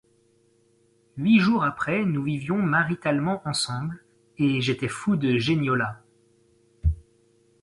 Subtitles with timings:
[1.15, 4.03] Huit jours après nous vivions maritalement ensemble,
[4.39, 6.01] et j’étais fou de Geniola.